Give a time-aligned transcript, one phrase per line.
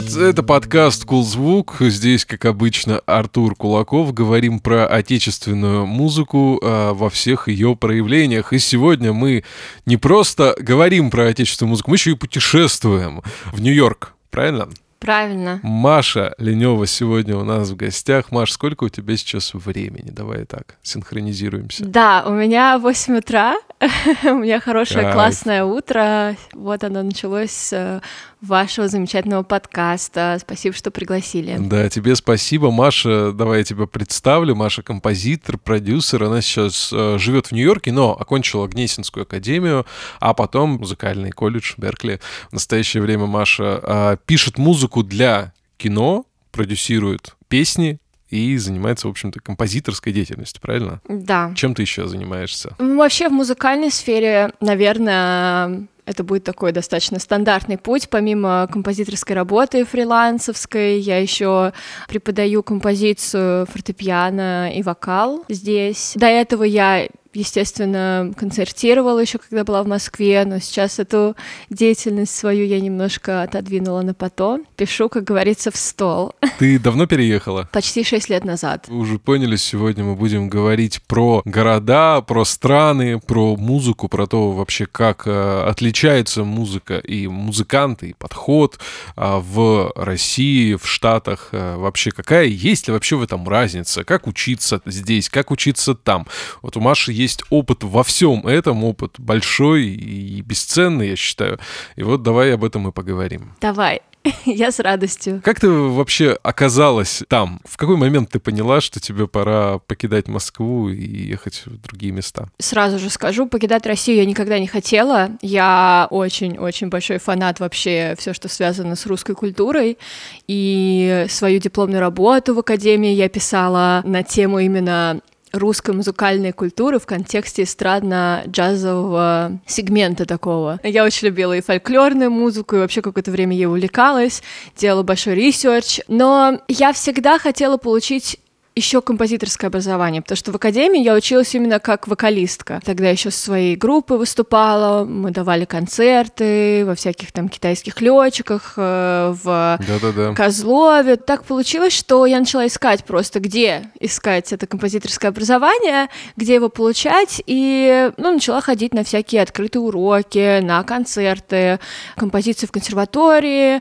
[0.00, 0.16] привет!
[0.16, 1.76] Это подкаст «Кул Звук».
[1.80, 4.12] Здесь, как обычно, Артур Кулаков.
[4.12, 8.52] Говорим про отечественную музыку э, во всех ее проявлениях.
[8.52, 9.44] И сегодня мы
[9.86, 13.22] не просто говорим про отечественную музыку, мы еще и путешествуем
[13.52, 14.14] в Нью-Йорк.
[14.30, 14.68] Правильно?
[14.98, 15.60] Правильно.
[15.62, 18.32] Маша Ленева сегодня у нас в гостях.
[18.32, 20.10] Маш, сколько у тебя сейчас времени?
[20.10, 21.84] Давай так, синхронизируемся.
[21.84, 23.56] Да, у меня 8 утра,
[24.24, 25.14] у меня хорошее Кайф.
[25.14, 26.36] классное утро.
[26.52, 28.02] Вот оно началось с
[28.40, 30.38] вашего замечательного подкаста.
[30.40, 31.56] Спасибо, что пригласили.
[31.58, 32.70] Да, тебе спасибо.
[32.70, 34.54] Маша, давай я тебя представлю.
[34.54, 36.24] Маша композитор, продюсер.
[36.24, 39.86] Она сейчас э, живет в Нью-Йорке, но окончила Гнесинскую академию,
[40.20, 42.20] а потом музыкальный колледж Беркли.
[42.50, 47.98] В настоящее время Маша э, пишет музыку для кино, продюсирует песни
[48.30, 51.00] и занимается, в общем-то, композиторской деятельностью, правильно?
[51.08, 51.52] Да.
[51.54, 52.74] Чем ты еще занимаешься?
[52.78, 58.08] Ну, Вообще в музыкальной сфере, наверное, это будет такой достаточно стандартный путь.
[58.08, 61.72] Помимо композиторской работы фрилансовской, я еще
[62.08, 66.12] преподаю композицию фортепиано и вокал здесь.
[66.16, 71.36] До этого я естественно, концертировала еще, когда была в Москве, но сейчас эту
[71.70, 74.64] деятельность свою я немножко отодвинула на потом.
[74.76, 76.34] Пишу, как говорится, в стол.
[76.58, 77.68] Ты давно переехала?
[77.72, 78.86] Почти шесть лет назад.
[78.88, 84.52] Вы уже поняли, сегодня мы будем говорить про города, про страны, про музыку, про то
[84.52, 88.78] вообще, как э, отличается музыка и музыканты, и подход
[89.16, 91.48] э, в России, в Штатах.
[91.52, 94.04] Э, вообще, какая есть ли вообще в этом разница?
[94.04, 96.26] Как учиться здесь, как учиться там?
[96.62, 101.58] Вот у Маши есть опыт во всем этом, опыт большой и бесценный, я считаю.
[101.96, 103.54] И вот давай об этом и поговорим.
[103.60, 104.00] Давай.
[104.44, 105.40] Я с радостью.
[105.44, 107.60] Как ты вообще оказалась там?
[107.64, 112.48] В какой момент ты поняла, что тебе пора покидать Москву и ехать в другие места?
[112.58, 115.30] Сразу же скажу, покидать Россию я никогда не хотела.
[115.42, 119.98] Я очень-очень большой фанат вообще все, что связано с русской культурой.
[120.46, 125.20] И свою дипломную работу в Академии я писала на тему именно
[125.52, 130.80] русской музыкальной культуры в контексте эстрадно-джазового сегмента такого.
[130.82, 134.42] Я очень любила и фольклорную музыку, и вообще какое-то время ей увлекалась,
[134.76, 138.38] делала большой research, но я всегда хотела получить
[138.78, 142.80] еще композиторское образование, потому что в академии я училась именно как вокалистка.
[142.84, 149.34] Тогда еще со своей группой выступала, мы давали концерты во всяких там китайских летчиках, э,
[149.42, 150.34] в Да-да-да.
[150.34, 151.16] Козлове.
[151.16, 157.42] Так получилось, что я начала искать просто, где искать это композиторское образование, где его получать,
[157.46, 161.80] и ну, начала ходить на всякие открытые уроки, на концерты,
[162.16, 163.80] композиции в консерватории, э,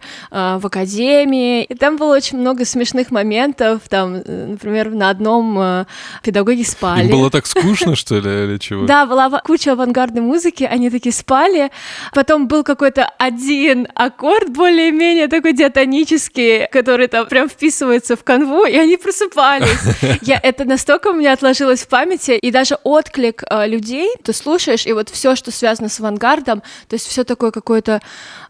[0.58, 1.64] в академии.
[1.64, 5.86] И там было очень много смешных моментов, там, э, например, на одном э,
[6.24, 7.06] педагоги спали.
[7.06, 8.86] Им было так скучно, что ли, или чего?
[8.86, 11.72] Да, была куча авангардной музыки, они такие спали.
[12.14, 18.76] Потом был какой-то один аккорд более-менее такой диатонический, который там прям вписывается в канву, и
[18.76, 19.68] они просыпались.
[20.22, 24.86] Я, это настолько у меня отложилось в памяти, и даже отклик э, людей, ты слушаешь,
[24.86, 28.02] и вот все, что связано с авангардом, то есть все такое какое-то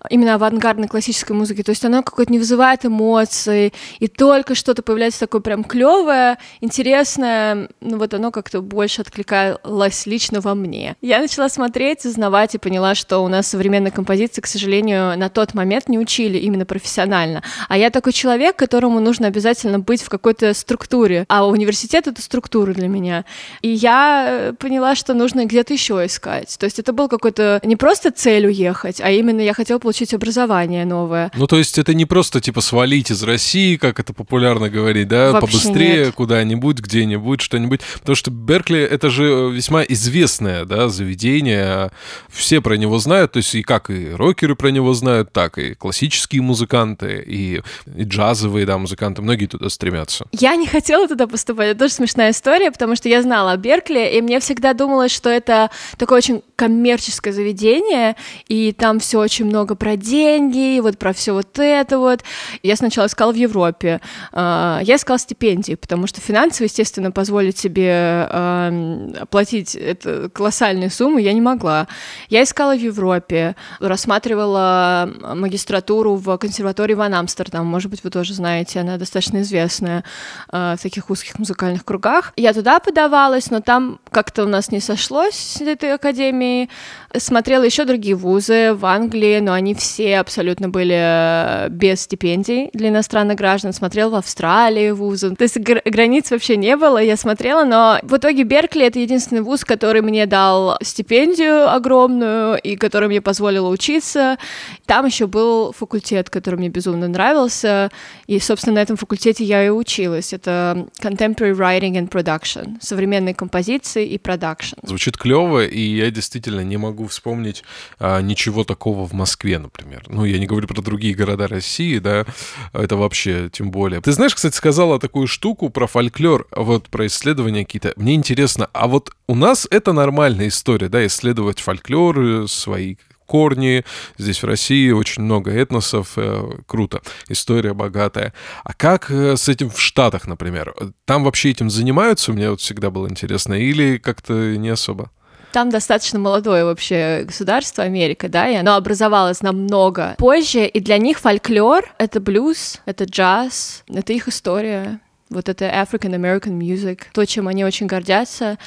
[0.09, 5.22] именно авангардной классической музыки, то есть оно какое-то не вызывает эмоций, и только что-то появляется
[5.22, 6.27] такое прям клевое,
[6.62, 10.96] интересное, ну вот оно как-то больше откликалось лично во мне.
[11.02, 15.54] Я начала смотреть, узнавать и поняла, что у нас современной композиции, к сожалению, на тот
[15.54, 17.44] момент не учили именно профессионально.
[17.70, 22.74] А я такой человек, которому нужно обязательно быть в какой-то структуре, а университет— это структура
[22.74, 23.26] для меня.
[23.62, 26.58] И я поняла, что нужно где-то еще искать.
[26.59, 30.86] То есть это был какой-то не просто цель уехать, а именно я хотела получить образование
[30.86, 31.32] новое.
[31.36, 35.32] Ну, то есть это не просто, типа, свалить из России, как это популярно говорить, да,
[35.32, 37.81] Вообще побыстрее куда-нибудь, где-нибудь, что-нибудь.
[38.00, 41.91] Потому что Беркли— это же весьма известное, да, заведение.
[42.29, 45.73] Все про него знают, то есть и как и рокеры про него знают, так и
[45.73, 47.62] классические музыканты, и,
[47.96, 49.22] и джазовые, да, музыканты.
[49.22, 50.26] Многие туда стремятся.
[50.32, 51.70] Я не хотела туда поступать.
[51.70, 55.29] Это тоже смешная история, потому что я знала о Беркли, и мне всегда думалось, что
[55.29, 58.16] это такое очень коммерческое заведение,
[58.47, 62.23] и там все очень много про деньги, и вот про все вот это вот.
[62.64, 64.02] Я сначала искала в Европе.
[64.32, 71.17] А, Я искала стипендии, потому что финансово, естественно, позволить себе ам, оплатить эту колоссальную сумму
[71.17, 71.88] я не могла.
[72.29, 78.79] Я искала в Европе, рассматривала магистратуру в консерватории Ван Амстердам, может быть, вы тоже знаете,
[78.82, 80.03] она достаточно известная
[80.52, 82.34] э, в таких узких музыкальных кругах.
[82.35, 86.70] Я туда подавалась, но там как-то у нас не сошлось с этой академией.
[87.16, 92.90] Смотрела еще другие вузы в Англии, но они все абсолютно были э, без стипендий для
[92.90, 93.73] иностранных граждан.
[93.73, 95.35] Смотрела в Австралии вузы.
[95.35, 95.58] То есть
[95.89, 100.25] границ вообще не было, я смотрела, но в итоге Беркли— это единственный вуз, который мне
[100.25, 104.37] дал стипендию огромную и который мне позволил учиться.
[104.85, 107.91] Там еще был факультет, который мне безумно нравился,
[108.28, 110.34] и, собственно, на этом факультете я и училась.
[110.34, 114.75] Это Contemporary Writing and Production, современные композиции и продакшн.
[114.84, 117.63] Звучит клево, и я действительно не могу вспомнить
[117.99, 120.03] а, ничего такого в Москве, например.
[120.07, 122.25] Ну, я не говорю про другие города России, да,
[122.73, 124.01] это вообще тем более.
[124.01, 127.94] Ты знаешь, кстати, сказала такую штуку про фольклор, вот про исследования какие-то.
[127.97, 132.96] Мне интересно, а вот у нас это нормальная история, да, исследовать фольклор, э, свои
[133.28, 133.85] корни.
[134.18, 138.34] Здесь в России очень много этносов, э, круто, история богатая.
[138.64, 140.74] А как э, с этим в Штатах, например?
[141.06, 142.34] Там вообще этим занимаются?
[142.34, 143.53] Мне вот всегда было интересно.
[143.53, 145.12] Или как-то не особо?
[145.52, 151.20] Там достаточно молодое вообще государство Америка, да, и оно образовалось намного позже, и для них
[151.20, 157.47] фольклор— это блюз, это джаз, это их история вот это African American music, то, чем
[157.47, 158.58] они очень гордятся.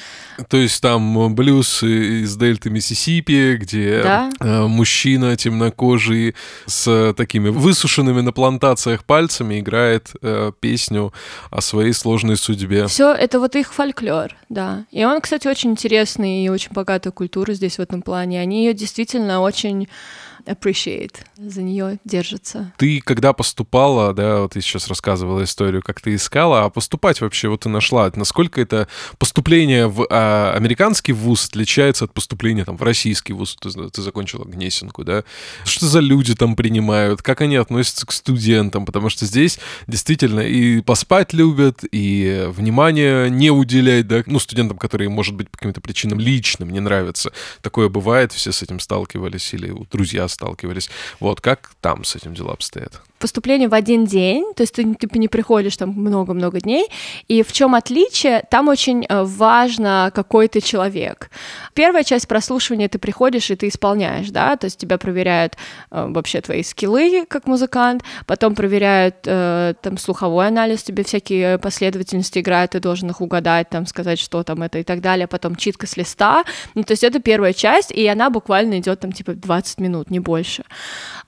[0.49, 4.29] То есть там блюз из дельты Миссисипи, где да?
[4.39, 6.35] Э, мужчина темнокожий
[6.65, 11.13] с такими высушенными на плантациях пальцами играет э, песню
[11.49, 12.87] о своей сложной судьбе.
[12.87, 14.85] Все это вот их фольклор, да.
[14.91, 18.39] И он, кстати, очень интересный и очень богатая культура здесь в этом плане.
[18.39, 19.87] Они ее действительно очень
[20.45, 22.73] appreciate, за нее держится.
[22.77, 27.49] Ты когда поступала, да, вот ты сейчас рассказывала историю, как ты искала, а поступать вообще
[27.49, 28.87] вот ты нашла, насколько это
[29.17, 34.45] поступление в а, американский вуз отличается от поступления там в российский вуз, ты, ты закончила
[34.45, 35.23] Гнесинку, да?
[35.65, 40.81] Что за люди там принимают, как они относятся к студентам, потому что здесь действительно и
[40.81, 46.19] поспать любят, и внимание не уделять, да, ну, студентам, которые, может быть, по каким-то причинам
[46.19, 47.31] личным не нравятся.
[47.61, 50.89] Такое бывает, все с этим сталкивались, или друзья сталкивались.
[51.19, 53.01] Вот как там с этим дела обстоят?
[53.21, 56.87] Поступление в один день, то есть ты типа не приходишь там много-много дней.
[57.27, 58.43] И в чем отличие?
[58.49, 61.29] Там очень э, важно, какой ты человек.
[61.73, 65.55] Первая часть прослушивания ты приходишь и ты исполняешь, да, то есть тебя проверяют
[65.91, 72.39] э, вообще твои скиллы как музыкант, потом проверяют э, там слуховой анализ, тебе всякие последовательности
[72.39, 75.85] играют, ты должен их угадать, там сказать, что там это и так далее, потом читка
[75.85, 76.43] с листа.
[76.73, 80.19] Ну, то есть это первая часть, и она буквально идет там типа 20 минут, не
[80.19, 80.63] больше.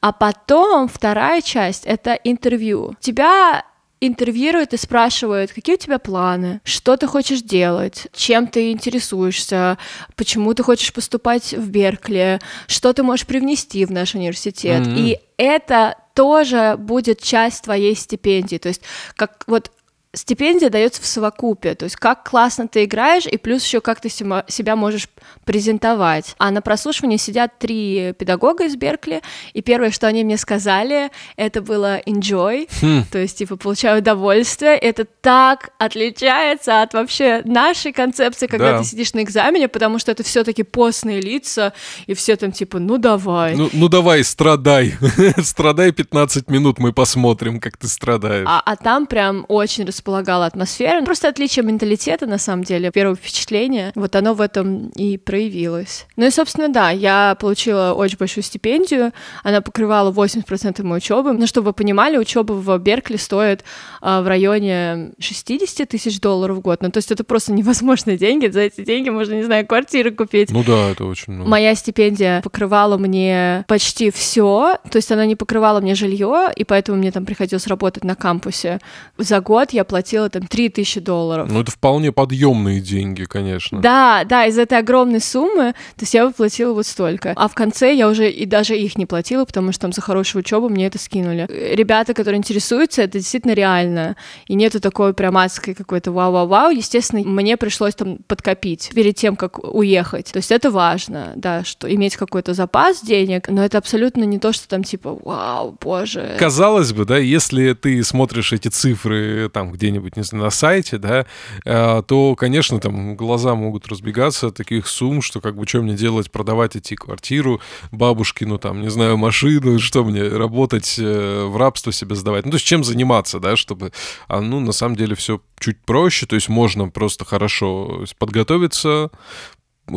[0.01, 2.95] А потом вторая часть— это интервью.
[2.99, 3.65] Тебя
[4.01, 9.77] интервьюируют и спрашивают, какие у тебя планы, что ты хочешь делать, чем ты интересуешься,
[10.15, 14.85] почему ты хочешь поступать в Беркли, что ты можешь привнести в наш университет.
[14.85, 14.97] Mm-hmm.
[14.97, 18.57] И это тоже будет часть твоей стипендии.
[18.57, 18.81] То есть,
[19.15, 19.71] как вот
[20.15, 24.09] стипендия дается в совокупе, то есть как классно ты играешь, и плюс еще как ты
[24.09, 25.09] себя можешь
[25.43, 26.35] презентовать.
[26.37, 29.21] А на прослушивании сидят три педагога из Беркли,
[29.53, 33.05] и первое, что они мне сказали, это было enjoy, хм.
[33.11, 34.77] то есть типа получаю удовольствие.
[34.77, 38.79] Это так отличается от вообще нашей концепции, когда да.
[38.79, 41.73] ты сидишь на экзамене, потому что это все-таки постные лица,
[42.05, 43.55] и все там типа, ну давай.
[43.55, 44.93] Ну, ну давай, страдай,
[45.41, 48.45] страдай 15 минут, мы посмотрим, как ты страдаешь.
[48.47, 51.01] А, а там прям очень располагала атмосфера.
[51.03, 56.07] Просто отличие менталитета, на самом деле, первое впечатление, вот оно в этом и проявилось.
[56.17, 59.13] Ну и, собственно, да, я получила очень большую стипендию,
[59.43, 61.31] она покрывала 80% моей учебы.
[61.31, 63.63] Ну, чтобы вы понимали, учеба в Беркли стоит
[64.01, 66.81] а, в районе 60 тысяч долларов в год.
[66.81, 68.47] Ну, то есть это просто невозможные деньги.
[68.47, 70.51] За эти деньги можно, не знаю, квартиры купить.
[70.51, 71.49] Ну да, это очень много.
[71.49, 76.97] Моя стипендия покрывала мне почти все, то есть она не покрывала мне жилье, и поэтому
[76.97, 78.79] мне там приходилось работать на кампусе.
[79.17, 81.47] За год я платила там 3000 долларов.
[81.51, 83.79] Ну, это вполне подъемные деньги, конечно.
[83.79, 87.33] Да, да, из этой огромной суммы, то есть я выплатила вот столько.
[87.35, 90.39] А в конце я уже и даже их не платила, потому что там за хорошую
[90.39, 91.47] учебу мне это скинули.
[91.47, 94.15] Ребята, которые интересуются, это действительно реально.
[94.47, 96.71] И нету такой прям адской какой-то вау-вау-вау.
[96.71, 100.31] Естественно, мне пришлось там подкопить перед тем, как уехать.
[100.31, 104.53] То есть это важно, да, что иметь какой-то запас денег, но это абсолютно не то,
[104.53, 106.35] что там типа вау, боже.
[106.39, 110.97] Казалось бы, да, если ты смотришь эти цифры там где где-нибудь, не знаю, на сайте,
[110.97, 111.25] да,
[111.65, 115.95] э, то, конечно, там глаза могут разбегаться от таких сумм, что как бы что мне
[115.95, 117.59] делать, продавать эти квартиру
[117.91, 122.45] бабушкину, там, не знаю, машину, что мне, работать э, в рабство себе сдавать.
[122.45, 123.91] Ну, то есть чем заниматься, да, чтобы...
[124.27, 129.09] А, ну, на самом деле все чуть проще, то есть можно просто хорошо подготовиться,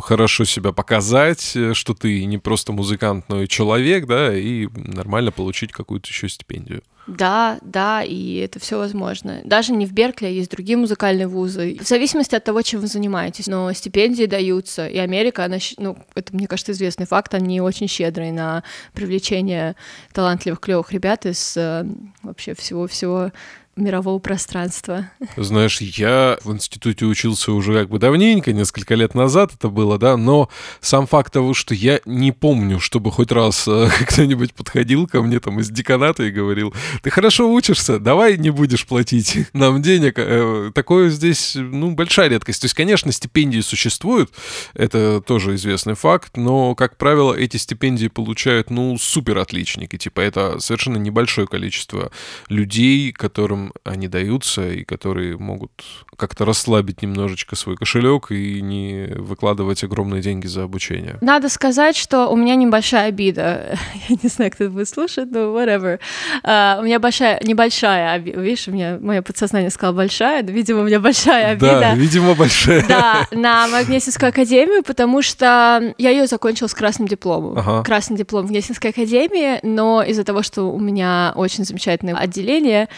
[0.01, 5.33] хорошо себя показать, э, что ты не просто музыкант, но и человек, да, и нормально
[5.33, 6.83] получить какую-то еще стипендию.
[7.07, 9.41] Да, да, и это все возможно.
[9.45, 11.79] Даже не в Беркли, а есть другие музыкальные вузы.
[11.81, 13.47] В зависимости от того, чем вы занимаетесь.
[13.47, 18.33] Но стипендии даются, и Америка, она, ну, это, мне кажется, известный факт, они очень щедрые
[18.33, 19.77] на привлечение
[20.13, 21.87] талантливых, клевых ребят из э,
[22.23, 23.31] вообще всего-всего
[23.77, 25.11] мирового пространства.
[25.37, 30.17] Знаешь, я в институте учился уже как бы давненько, несколько лет назад это было, да,
[30.17, 30.49] но
[30.81, 35.41] сам факт того, что я не помню, чтобы хоть раз э, кто-нибудь подходил ко мне
[35.41, 40.15] там из деканата и говорил, ты хорошо учишься, давай не будешь платить нам денег.
[40.17, 42.63] Э, такое здесь, ну, большая редкость.
[42.63, 44.31] То есть, конечно, стипендии существуют,
[44.73, 49.99] это тоже известный факт, но, как правило, эти стипендии получают, ну, супер отличники.
[49.99, 52.11] Типа, это совершенно небольшое количество
[52.49, 55.71] людей, которым они даются и которые могут
[56.17, 61.19] как-то расслабить немножечко свой кошелек и не выкладывать огромные деньги за обучение.
[61.21, 63.79] Надо сказать, что у меня небольшая обида.
[64.09, 65.99] Я не знаю, кто это будет слушать, но whatever.
[66.45, 68.41] Uh, у меня большая, небольшая обида.
[68.41, 71.81] Видишь, у меня мое подсознание сказало большая, но, видимо, у меня большая обида.
[71.81, 72.87] Да, видимо, большая.
[72.87, 77.59] Да, на мою Гнесинскую академию, потому что я ее закончила с красным дипломом.
[77.59, 77.83] Ага.
[77.83, 82.89] Красный диплом в Гнесинской академии, но из-за того, что у меня очень замечательное отделение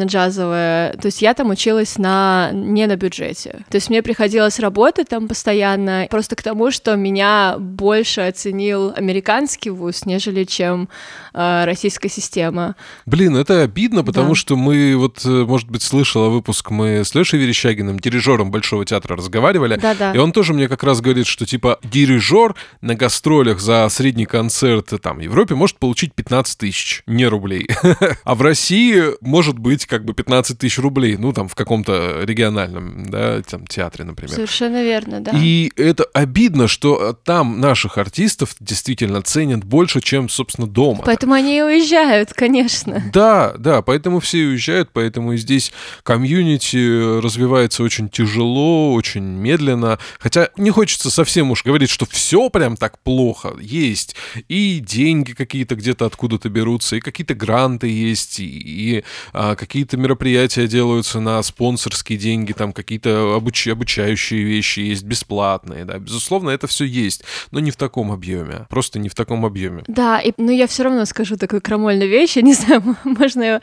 [0.00, 3.64] эстрадно-джазовое, то есть я там училась на не на бюджете.
[3.68, 9.70] То есть мне приходилось работать там постоянно, просто к тому, что меня больше оценил американский
[9.70, 10.88] вуз, нежели чем
[11.34, 12.76] э, российская система.
[13.06, 14.34] Блин, это обидно, потому да.
[14.34, 19.16] что мы, вот, э, может быть, слышала выпуск, мы с Лешей Верещагиным, дирижером Большого театра,
[19.16, 20.12] разговаривали, Да-да.
[20.12, 24.90] и он тоже мне как раз говорит, что, типа, дирижер на гастролях за средний концерт
[25.02, 27.68] там в Европе может получить 15 тысяч, не рублей.
[28.24, 33.10] а в России может быть как бы 15 тысяч рублей, ну, там, в каком-то региональном,
[33.10, 34.32] да, там, театре, например.
[34.32, 35.32] Совершенно верно, да.
[35.34, 41.02] И это обидно, что там наших артистов действительно ценят больше, чем, собственно, дома.
[41.04, 43.02] Поэтому они и уезжают, конечно.
[43.12, 45.72] Да, да, поэтому все уезжают, поэтому и здесь
[46.04, 49.98] комьюнити развивается очень тяжело, очень медленно.
[50.20, 53.54] Хотя не хочется совсем уж говорить, что все прям так плохо.
[53.60, 54.14] Есть
[54.48, 60.66] и деньги какие-то где-то откуда-то берутся, и какие-то гранты есть, и, и а, какие-то мероприятия
[60.66, 63.66] делаются на спонсорские деньги, там какие-то обуч...
[63.66, 65.98] обучающие вещи есть, бесплатные, да.
[65.98, 68.66] Безусловно, это все есть, но не в таком объеме.
[68.68, 69.82] Просто не в таком объеме.
[69.86, 73.60] Да, и, но я все равно скажу такую крамольную вещь, я не знаю, можно ее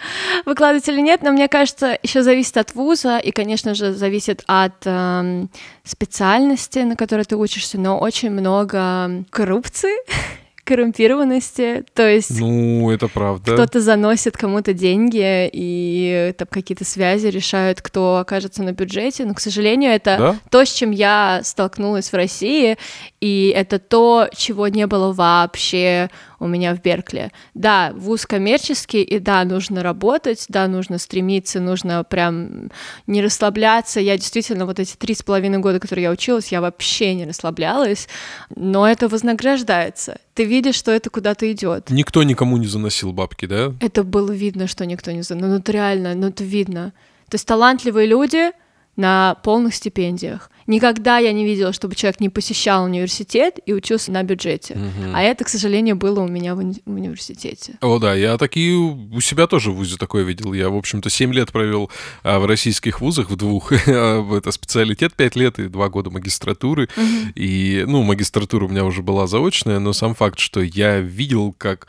[0.47, 4.73] выкладывать или нет, но мне кажется, еще зависит от вуза, и, конечно же, зависит от
[4.85, 5.45] э,
[5.83, 9.93] специальности, на которой ты учишься, но очень много коррупции
[10.67, 12.39] коррумпированности, то есть...
[12.39, 13.53] Ну, это правда.
[13.53, 19.39] Кто-то заносит кому-то деньги, и там какие-то связи решают, кто окажется на бюджете, но, к
[19.39, 20.35] сожалению, это да?
[20.51, 22.77] то, с чем я столкнулась в России,
[23.21, 26.09] и это то, чего не было вообще
[26.39, 27.31] у меня в Беркли.
[27.53, 32.69] Да, вуз коммерческий, и да, нужно работать, да, нужно стремиться, нужно прям
[33.07, 33.99] не расслабляться.
[33.99, 38.07] Я действительно вот эти три с половиной года, которые я училась, я вообще не расслаблялась,
[38.55, 40.19] но это вознаграждается.
[40.33, 41.89] Ты видишь, что это куда-то идет.
[41.89, 43.73] Никто никому не заносил бабки, да?
[43.79, 45.47] Это было видно, что никто не заносил.
[45.47, 46.93] Ну, это реально, ну, это видно.
[47.29, 48.51] То есть талантливые люди
[48.97, 50.49] на полных стипендиях.
[50.65, 54.73] Никогда я не видела, чтобы человек не посещал университет и учился на бюджете.
[54.73, 55.11] Угу.
[55.13, 57.75] А это, к сожалению, было у меня в, уни- в университете.
[57.79, 60.51] О, да, я такие у себя тоже в ВУЗе такое видел.
[60.51, 61.89] Я, в общем-то, 7 лет провел
[62.23, 63.71] а, в российских вузах, в двух.
[63.87, 66.89] это специалитет 5 лет и 2 года магистратуры.
[66.97, 67.31] Угу.
[67.35, 71.87] И, ну, магистратура у меня уже была заочная, но сам факт, что я видел, как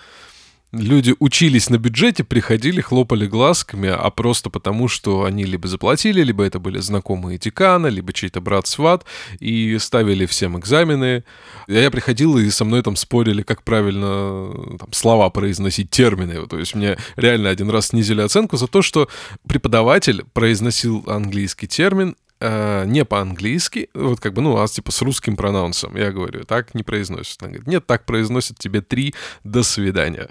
[0.72, 6.44] Люди учились на бюджете, приходили, хлопали глазками, а просто потому, что они либо заплатили, либо
[6.44, 9.06] это были знакомые декана, либо чей-то брат-сват,
[9.40, 11.24] и ставили всем экзамены.
[11.68, 16.46] Я приходил, и со мной там спорили, как правильно там, слова произносить, термины.
[16.46, 19.08] То есть мне реально один раз снизили оценку за то, что
[19.48, 25.36] преподаватель произносил английский термин, э, не по-английски, вот как бы, ну, а типа с русским
[25.36, 25.96] пронаунсом.
[25.96, 27.42] Я говорю, так не произносят.
[27.42, 29.14] Она говорит, нет, так произносят тебе три,
[29.44, 30.28] до свидания.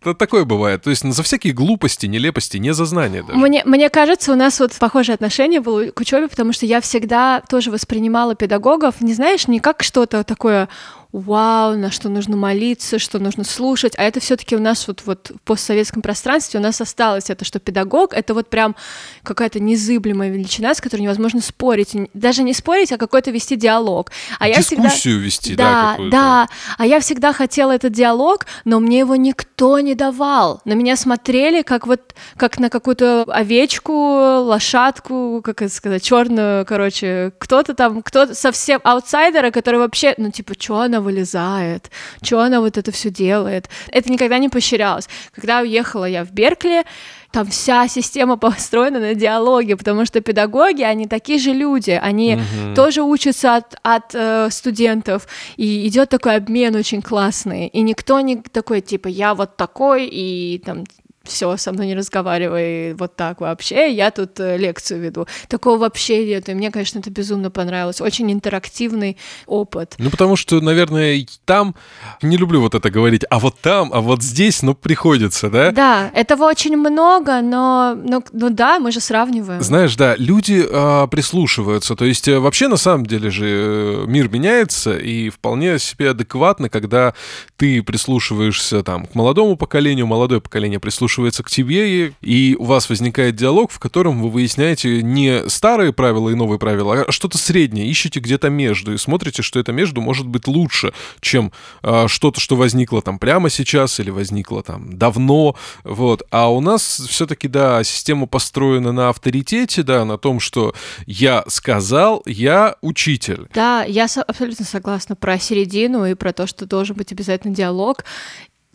[0.00, 0.82] Это такое бывает.
[0.82, 3.38] То есть за всякие глупости, нелепости, не за знания даже.
[3.38, 7.42] Мне, мне кажется, у нас вот похожее отношение было к учебе, потому что я всегда
[7.48, 10.68] тоже воспринимала педагогов, не знаешь, не как что-то такое
[11.12, 15.30] вау, на что нужно молиться, что нужно слушать, а это все-таки у нас вот, вот
[15.34, 18.76] в постсоветском пространстве у нас осталось это, что педагог— это вот прям
[19.22, 24.10] какая-то незыблемая величина, с которой невозможно спорить, даже не спорить, а какой-то вести диалог.
[24.38, 25.24] А Дискуссию я всегда...
[25.24, 29.94] вести, да, да, да, а я всегда хотела этот диалог, но мне его никто не
[29.94, 30.60] давал.
[30.66, 37.32] На меня смотрели как вот, как на какую-то овечку, лошадку, как это сказать, черную, короче,
[37.38, 41.90] кто-то там, кто-то совсем аутсайдера, который вообще, ну, типа, что она вылезает,
[42.22, 43.68] что она вот это все делает.
[43.90, 45.08] Это никогда не поощрялось.
[45.32, 46.84] Когда уехала я в Беркли,
[47.30, 52.74] там вся система построена на диалоге, потому что педагоги, они такие же люди, они угу.
[52.74, 55.26] тоже учатся от, от э, студентов,
[55.56, 60.62] и идет такой обмен очень классный, и никто не такой, типа, я вот такой, и
[60.64, 60.84] там
[61.28, 65.26] все, со мной не разговаривай вот так вообще, я тут э, лекцию веду.
[65.48, 68.00] Такого вообще нет, и мне, конечно, это безумно понравилось.
[68.00, 69.16] Очень интерактивный
[69.46, 69.94] опыт.
[69.98, 71.74] Ну, потому что, наверное, там,
[72.22, 75.70] не люблю вот это говорить, а вот там, а вот здесь, ну, приходится, да?
[75.70, 79.62] Да, этого очень много, но, ну, ну да, мы же сравниваем.
[79.62, 84.28] Знаешь, да, люди э, прислушиваются, то есть э, вообще на самом деле же э, мир
[84.28, 87.14] меняется, и вполне себе адекватно, когда
[87.56, 92.88] ты прислушиваешься там к молодому поколению, молодое поколение прислушивается к тебе, и, и у вас
[92.88, 97.88] возникает диалог, в котором вы выясняете не старые правила и новые правила, а что-то среднее,
[97.88, 102.56] ищете где-то между, и смотрите, что это между может быть лучше, чем э, что-то, что
[102.56, 106.22] возникло там прямо сейчас или возникло там давно, вот.
[106.30, 110.74] А у нас все-таки, да, система построена на авторитете, да, на том, что
[111.06, 113.48] я сказал, я учитель.
[113.54, 118.04] Да, я абсолютно согласна про середину и про то, что должен быть обязательно диалог.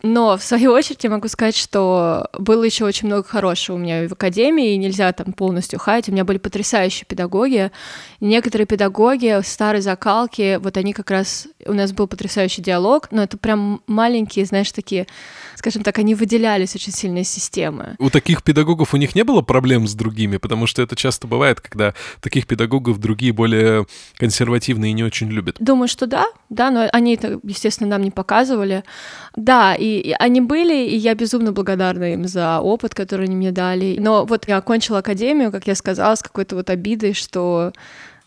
[0.06, 4.06] Но, в свою очередь, я могу сказать, что было еще очень много хорошего у меня
[4.06, 6.10] в академии, и нельзя там полностью хаять.
[6.10, 7.70] У меня были потрясающие педагоги.
[8.20, 11.48] некоторые педагоги старой закалки, вот они как раз...
[11.64, 15.06] У нас был потрясающий диалог, но это прям маленькие, знаешь, такие
[15.64, 17.96] скажем так, они выделялись очень сильно из системы.
[17.98, 21.62] У таких педагогов у них не было проблем с другими, потому что это часто бывает,
[21.62, 23.86] когда таких педагогов другие более
[24.18, 25.56] консервативные не очень любят.
[25.60, 28.84] Думаю, что да, да, но они это, естественно, нам не показывали.
[29.36, 33.50] Да, и, и они были, и я безумно благодарна им за опыт, который они мне
[33.50, 33.96] дали.
[33.98, 37.72] Но вот я окончила академию, как я сказала, с какой-то вот обидой, что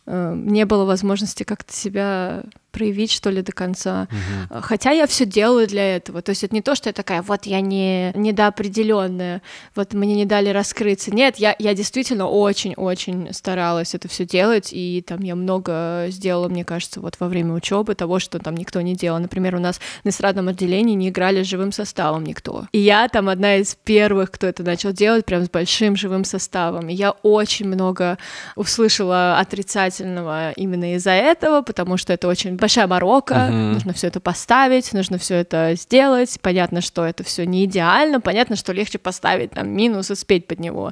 [0.08, 2.46] э, не было возможности как-то себя
[2.78, 4.08] проявить, что ли, до конца.
[4.12, 4.62] Угу.
[4.62, 6.22] Хотя я все делаю для этого.
[6.22, 9.42] То есть это не то, что я такая, вот я не недоопределенная,
[9.76, 11.10] вот мне не дали раскрыться.
[11.12, 16.64] Нет, я, я действительно очень-очень старалась это все делать, и там я много сделала, мне
[16.64, 19.20] кажется, вот во время учебы того, что там никто не делал.
[19.20, 22.68] Например, у нас на эстрадном отделении не играли живым составом никто.
[22.74, 26.90] И я там одна из первых, кто это начал делать, прям с большим живым составом.
[26.90, 28.20] И я очень много
[28.56, 33.56] услышала отрицательного именно из-за этого, потому что это очень большая барокко, угу.
[33.56, 36.38] нужно все это поставить, нужно все это сделать.
[36.42, 40.60] Понятно, что это все не идеально, понятно, что легче поставить там минус и спеть под
[40.60, 40.92] него.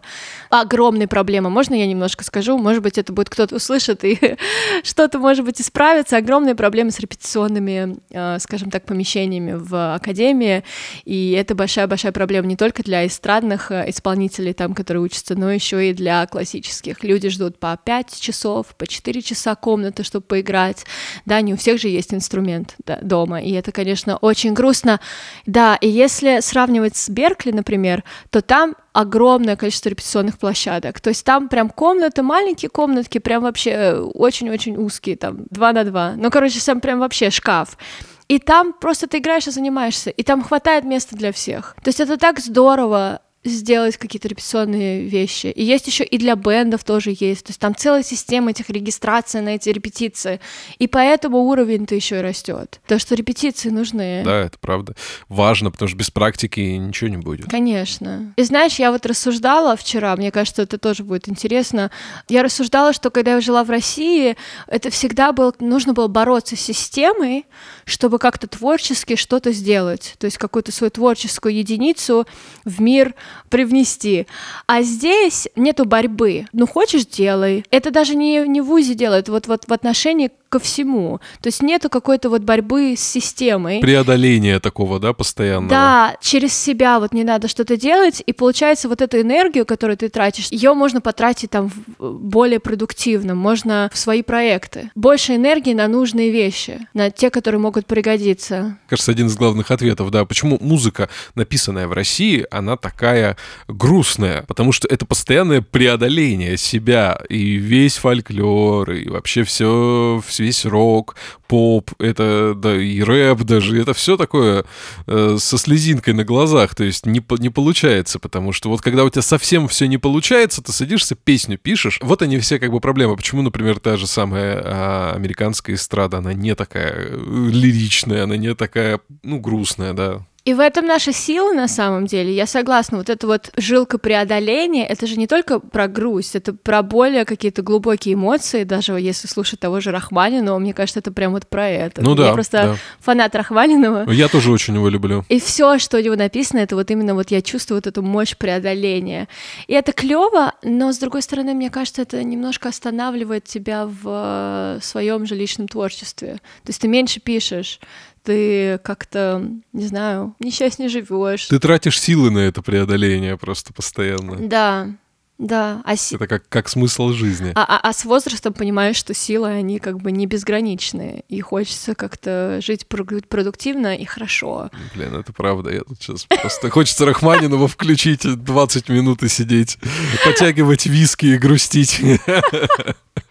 [0.50, 1.50] Огромная проблема.
[1.50, 2.58] Можно я немножко скажу?
[2.58, 4.38] Может быть, это будет кто-то услышит и
[4.84, 6.16] что-то, может быть, исправится.
[6.16, 10.64] Огромные проблемы с репетиционными, э, скажем так, помещениями в академии.
[11.04, 15.90] И это большая-большая проблема не только для эстрадных э, исполнителей, там, которые учатся, но еще
[15.90, 17.04] и для классических.
[17.04, 20.86] Люди ждут по 5 часов, по 4 часа комнаты, чтобы поиграть.
[21.26, 25.00] Да, не у всех же есть инструмент да, дома, и это, конечно, очень грустно.
[25.48, 31.00] Да, и если сравнивать с Беркли, например, то там огромное количество репетиционных площадок.
[31.00, 35.84] То есть там прям комнаты, маленькие комнатки, прям вообще э, очень-очень узкие, там, два на
[35.86, 36.14] два.
[36.16, 37.80] Ну, короче, сам прям вообще шкаф.
[38.28, 41.76] И там просто ты играешь и занимаешься, и там хватает места для всех.
[41.84, 45.48] То есть это так здорово, сделать какие-то репетиционные вещи.
[45.48, 47.46] И есть еще и для бендов тоже есть.
[47.46, 50.40] То есть там целая система этих регистраций на эти репетиции.
[50.80, 52.82] И поэтому уровень-то еще и растет.
[52.88, 54.24] То, что репетиции нужны.
[54.26, 54.96] Да, это правда.
[55.30, 57.50] Важно, потому что без практики ничего не будет.
[57.50, 58.34] Конечно.
[58.36, 61.92] И знаешь, я вот рассуждала вчера, мне кажется, это тоже будет интересно.
[62.28, 64.36] Я рассуждала, что когда я жила в России,
[64.68, 67.46] это всегда было, нужно было бороться с системой,
[67.86, 70.16] чтобы как-то творчески что-то сделать.
[70.18, 72.26] То есть какую-то свою творческую единицу
[72.64, 73.14] в мир
[73.50, 74.28] привнести.
[74.68, 76.48] А здесь нету борьбы.
[76.54, 77.66] Ну, хочешь, делай.
[77.72, 81.20] Это даже не, не в ВУЗе делают, вот, вот в отношении ко всему.
[81.42, 83.82] То есть нету какой-то вот борьбы с системой.
[83.82, 85.70] Преодоления такого, да, постоянного.
[85.70, 90.08] Да, через себя вот не надо что-то делать, и получается вот эту энергию, которую ты
[90.08, 94.92] тратишь, ее можно потратить там более продуктивно, можно в свои проекты.
[94.96, 98.78] Больше энергии на нужные вещи, на те, которые могут пригодиться.
[98.88, 103.36] Кажется, один из главных ответов, да, почему музыка, написанная в России, она такая
[103.68, 110.66] грустная, потому что это постоянное преодоление себя, и весь фольклор, и вообще все, все весь
[110.66, 111.16] рок,
[111.48, 114.66] поп, это да, и рэп даже, это все такое
[115.08, 119.10] э, со слезинкой на глазах, то есть не, не получается, потому что вот когда у
[119.10, 123.16] тебя совсем все не получается, ты садишься, песню пишешь, вот они все как бы проблемы.
[123.16, 128.54] Почему, например, та же самая а, американская эстрада, она не такая э, лиричная, она не
[128.56, 130.26] такая, ну, грустная, да.
[130.46, 132.32] И в этом наша сила на самом деле.
[132.32, 136.84] Я согласна, вот эта вот жилка преодоления, это же не только про грусть, это про
[136.84, 141.48] более какие-то глубокие эмоции, даже если слушать того же Рахманинова, мне кажется, это прям вот
[141.48, 142.04] про это.
[142.04, 142.76] Ну да, Я просто да.
[143.00, 144.12] фанат Рахманинова.
[144.12, 145.26] Я тоже очень его люблю.
[145.30, 148.38] И все, что у него написано, это вот именно вот я чувствую вот эту мощь
[148.38, 149.28] преодоления.
[149.66, 155.26] И это клево, но с другой стороны, мне кажется, это немножко останавливает тебя в своем
[155.26, 156.36] же личном творчестве.
[156.64, 157.80] То есть ты меньше пишешь,
[158.26, 161.46] ты как-то, не знаю, несчастнее живешь.
[161.46, 164.36] Ты тратишь силы на это преодоление просто постоянно.
[164.48, 164.90] Да,
[165.38, 166.16] да, а, си...
[166.16, 167.52] Это как, как смысл жизни.
[167.56, 171.94] а, а, а с возрастом понимаешь, что силы, они как бы не безграничные, и хочется
[171.94, 174.70] как-то жить продуктивно и хорошо.
[174.94, 175.72] Блин, это правда.
[175.72, 176.70] Я тут сейчас просто...
[176.70, 179.78] Хочется Рахманинова включить 20 минут и сидеть,
[180.24, 182.02] потягивать виски и грустить.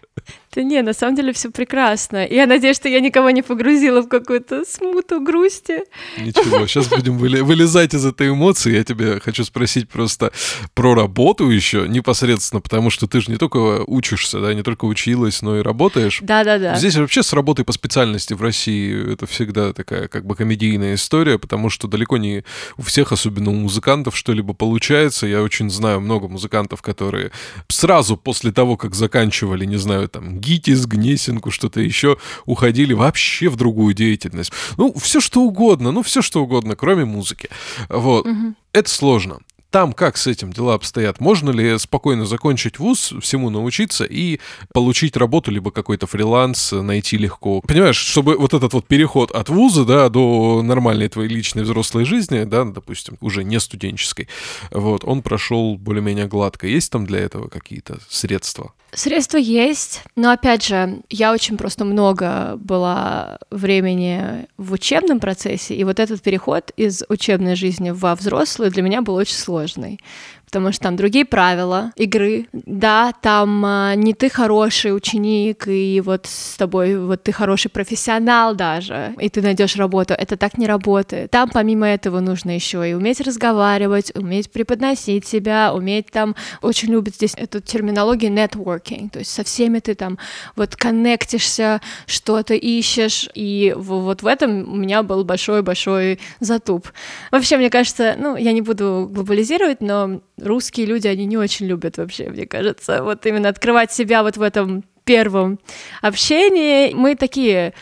[0.55, 2.23] Да не, на самом деле все прекрасно.
[2.23, 5.83] И я надеюсь, что я никого не погрузила в какую-то смуту грусти.
[6.17, 8.73] Ничего, сейчас будем вылезать из этой эмоции.
[8.73, 10.31] Я тебе хочу спросить просто
[10.73, 15.41] про работу еще непосредственно, потому что ты же не только учишься, да, не только училась,
[15.41, 16.19] но и работаешь.
[16.21, 16.75] Да-да-да.
[16.75, 21.37] Здесь вообще с работой по специальности в России это всегда такая как бы комедийная история,
[21.37, 22.45] потому что далеко не
[22.77, 25.27] у всех, особенно у музыкантов, что-либо получается.
[25.27, 27.31] Я очень знаю много музыкантов, которые
[27.67, 33.55] сразу после того, как заканчивали, не знаю, там, ГИТИС, Гнесинку, что-то еще, уходили вообще в
[33.55, 34.51] другую деятельность.
[34.77, 37.49] Ну, все что угодно, ну, все что угодно, кроме музыки.
[37.89, 38.27] Вот.
[38.71, 39.39] Это сложно.
[39.75, 41.19] Там как с этим дела обстоят?
[41.19, 44.39] Можно ли спокойно закончить вуз, всему научиться и
[44.73, 47.59] получить работу, либо какой-то фриланс найти легко?
[47.59, 52.45] Понимаешь, чтобы вот этот вот переход от вуза, да, до нормальной твоей личной взрослой жизни,
[52.45, 54.29] да, допустим, уже не студенческой,
[54.71, 56.67] вот, он прошел более-менее гладко.
[56.67, 58.71] Есть там для этого какие-то средства?
[58.95, 65.83] Средства есть, но опять же, я очень просто много была времени в учебном процессе, и
[65.83, 69.99] вот этот переход из учебной жизни во взрослую для меня был очень сложный
[70.45, 72.47] потому что там другие правила игры.
[72.53, 78.55] Да, там а, не ты хороший ученик, и вот с тобой вот ты хороший профессионал
[78.55, 80.13] даже, и ты найдешь работу.
[80.13, 81.31] Это так не работает.
[81.31, 87.15] Там помимо этого нужно еще и уметь разговаривать, уметь преподносить себя, уметь там очень любят
[87.15, 90.17] здесь эту терминологию networking, то есть со всеми ты там
[90.55, 96.89] вот коннектишься, что-то ищешь, и вот в этом у меня был большой-большой затуп.
[97.31, 101.97] Вообще, мне кажется, ну, я не буду глобализировать, но русские люди, они не очень любят
[101.97, 105.59] вообще, мне кажется, вот именно открывать себя вот в этом первом
[106.01, 106.93] общении.
[106.93, 107.73] Мы такие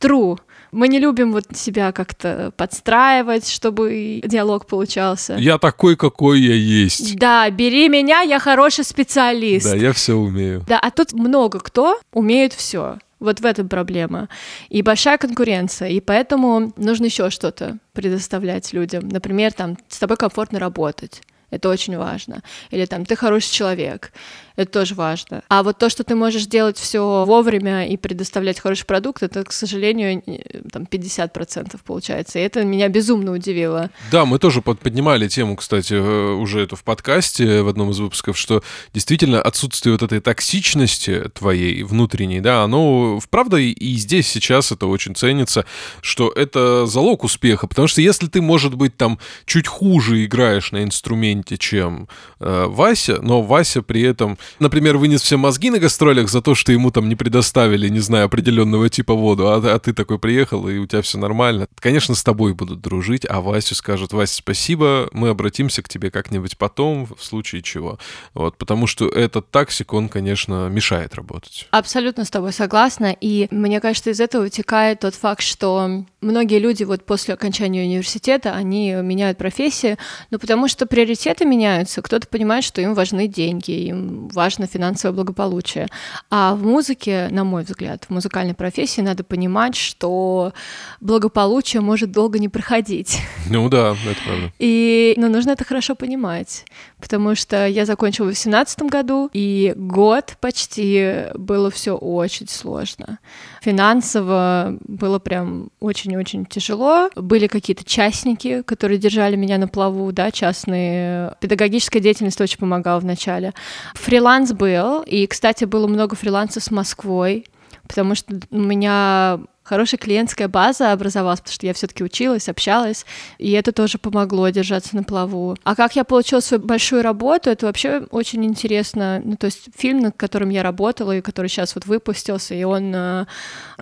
[0.00, 0.38] true,
[0.72, 5.34] мы не любим вот себя как-то подстраивать, чтобы диалог получался.
[5.34, 7.16] Я такой, какой я есть.
[7.16, 9.70] Да, бери меня, я хороший специалист.
[9.70, 10.64] Да, я все умею.
[10.66, 12.98] Да, а тут много кто умеет все.
[13.20, 14.28] Вот в этом проблема.
[14.68, 19.08] И большая конкуренция, и поэтому нужно еще что-то предоставлять людям.
[19.08, 21.22] Например, там, с тобой комфортно работать.
[21.52, 22.42] Это очень важно.
[22.70, 24.12] Или там, ты хороший человек.
[24.56, 25.42] Это тоже важно.
[25.48, 29.52] А вот то, что ты можешь делать все вовремя и предоставлять хороший продукт, это, к
[29.52, 32.38] сожалению, не- там 50% получается.
[32.38, 33.90] И это меня безумно удивило.
[34.10, 37.98] Да, мы тоже под- поднимали тему, кстати, э, уже это в подкасте в одном из
[38.00, 38.62] выпусков, что
[38.92, 44.86] действительно отсутствие вот этой токсичности твоей внутренней, да, оно, вправду, и- и здесь сейчас это
[44.86, 45.64] очень ценится,
[46.02, 50.82] что это залог успеха, потому что если ты, может быть, там чуть хуже играешь на
[50.84, 52.08] инструменте, чем
[52.40, 56.72] э, Вася, но Вася при этом, например, вынес все мозги на гастролях за то, что
[56.72, 60.78] ему там не предоставили, не знаю, определенного типа воду, а, а ты такой приехал, и
[60.78, 61.66] у тебя все нормально.
[61.78, 66.58] Конечно, с тобой будут дружить, а Васю скажут, Вася, спасибо, мы обратимся к тебе как-нибудь
[66.58, 67.98] потом, в случае чего.
[68.34, 71.68] Вот, потому что этот таксик, он, конечно, мешает работать.
[71.70, 73.16] Абсолютно с тобой согласна.
[73.20, 78.54] И мне кажется, из этого вытекает тот факт, что многие люди вот после окончания университета,
[78.54, 79.96] они меняют профессии,
[80.30, 82.02] но потому что приоритеты меняются.
[82.02, 85.88] Кто-то понимает, что им важны деньги, им важно финансовое благополучие.
[86.30, 90.52] А в музыке, на мой взгляд, в музыкальной профессии надо понимать, что
[91.00, 93.18] благополучие может долго не проходить.
[93.50, 94.52] Ну да, это правда.
[94.58, 96.64] И ну, нужно это хорошо понимать,
[97.00, 103.18] потому что я закончила в 2018 году, и год почти было все очень сложно.
[103.62, 107.10] Финансово было прям очень-очень тяжело.
[107.14, 111.36] Были какие-то частники, которые держали меня на плаву, да, частные.
[111.40, 113.52] Педагогическая деятельность очень помогала вначале.
[113.94, 117.46] Фриланс был, и, кстати, было много фриланса с Москвой,
[117.86, 123.06] потому что у меня хорошая клиентская база образовалась, потому что я все-таки училась, общалась,
[123.38, 125.56] и это тоже помогло держаться на плаву.
[125.64, 129.22] А как я получила свою большую работу, это вообще очень интересно.
[129.24, 132.92] Ну, то есть фильм, над которым я работала, и который сейчас вот выпустился, и он
[132.94, 133.26] э,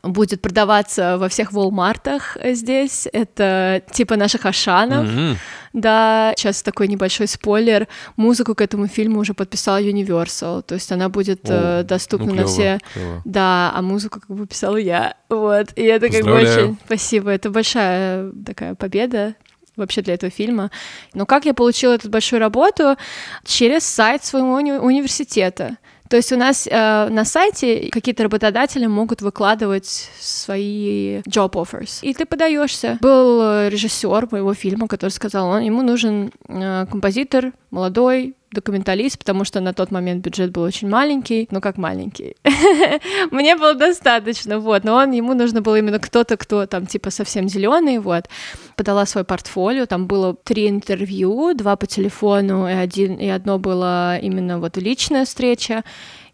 [0.02, 3.08] будет продаваться во всех Волмартах здесь.
[3.12, 5.06] Это типа наших Ашанов.
[5.06, 5.38] Мгм.
[5.72, 7.86] Да, сейчас такой небольшой спойлер.
[8.16, 12.32] Музыку к этому фильму уже подписала Universal, то есть она будет э, О, доступна ну,
[12.34, 12.78] на клёво, все.
[12.92, 13.22] клёво.
[13.24, 15.14] Да, а музыку как бы писала я.
[15.28, 15.68] Вот.
[15.76, 16.76] И это как бы очень...
[16.86, 17.30] Спасибо.
[17.30, 19.34] Это большая такая победа.
[19.76, 20.70] вообще для этого фильма.
[21.14, 22.96] Но как я получила эту большую работу?
[23.44, 25.76] Через сайт своего уни- университета.
[26.10, 32.12] То есть у нас э, на сайте какие-то работодатели могут выкладывать свои job offers, и
[32.12, 32.98] ты подаешься.
[33.00, 39.44] Был э, режиссер моего фильма, который сказал, он ему нужен э, композитор молодой, документалист, потому
[39.44, 42.36] что на тот момент бюджет был очень маленький, ну как маленький.
[43.30, 47.48] Мне было достаточно, вот, но он, ему нужно было именно кто-то, кто там типа совсем
[47.48, 48.28] зеленый, вот.
[48.76, 54.18] Подала свой портфолио, там было три интервью, два по телефону и один, и одно было
[54.18, 55.84] именно вот личная встреча,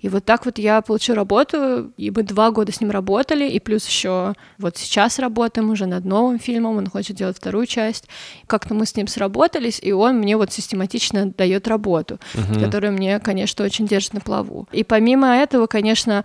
[0.00, 3.60] и вот так вот я получила работу, и мы два года с ним работали, и
[3.60, 8.08] плюс еще вот сейчас работаем уже над новым фильмом, он хочет делать вторую часть.
[8.46, 12.64] Как-то мы с ним сработались, и он мне вот систематично дает работу, uh-huh.
[12.64, 14.68] которая мне, конечно, очень держит на плаву.
[14.72, 16.24] И помимо этого, конечно,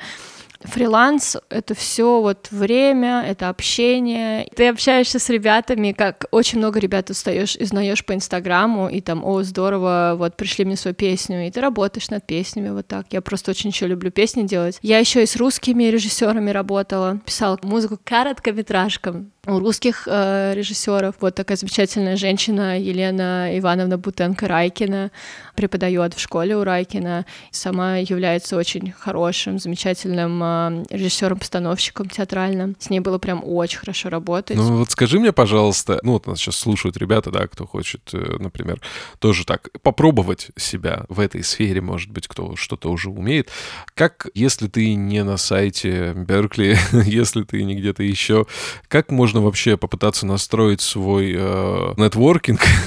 [0.63, 4.47] фриланс— это все вот время, это общение.
[4.55, 9.43] Ты общаешься с ребятами, как очень много ребят устаешь, изнаешь по Инстаграму, и там, о,
[9.43, 13.07] здорово, вот пришли мне свою песню, и ты работаешь над песнями вот так.
[13.11, 14.79] Я просто очень еще люблю песни делать.
[14.81, 21.15] Я еще и с русскими режиссерами работала, писала музыку короткометражкам у русских э, режиссеров.
[21.19, 25.11] Вот такая замечательная женщина Елена Ивановна Бутенко-Райкина
[25.55, 27.25] преподает в школе у Райкина.
[27.51, 32.75] Сама является очень хорошим, замечательным э, режиссером-постановщиком театральным.
[32.79, 34.57] С ней было прям очень хорошо работать.
[34.57, 38.37] Ну вот скажи мне, пожалуйста, ну вот нас сейчас слушают ребята, да, кто хочет, э,
[38.39, 38.81] например,
[39.19, 43.49] тоже так попробовать себя в этой сфере, может быть, кто что-то уже умеет.
[43.93, 48.45] Как, если ты не на сайте Беркли, если ты не где-то еще,
[48.87, 51.93] как можно вообще попытаться настроить свой э,